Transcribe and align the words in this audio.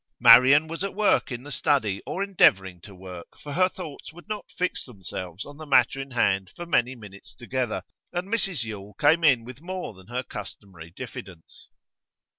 Marian 0.19 0.67
was 0.67 0.83
at 0.83 0.95
work 0.95 1.31
in 1.31 1.43
the 1.43 1.51
study, 1.51 2.01
or 2.07 2.23
endeavouring 2.23 2.81
to 2.81 2.95
work, 2.95 3.37
for 3.39 3.53
her 3.53 3.69
thoughts 3.69 4.11
would 4.11 4.27
not 4.27 4.49
fix 4.49 4.83
themselves 4.83 5.45
on 5.45 5.57
the 5.57 5.65
matter 5.67 6.01
in 6.01 6.09
hand 6.09 6.49
for 6.55 6.65
many 6.65 6.95
minutes 6.95 7.35
together, 7.35 7.83
and 8.11 8.27
Mrs 8.27 8.63
Yule 8.63 8.95
came 8.95 9.23
in 9.23 9.43
with 9.45 9.61
more 9.61 9.93
than 9.93 10.07
her 10.07 10.23
customary 10.23 10.89
diffidence. 10.89 11.69